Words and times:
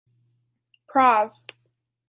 Prov. 0.87 1.31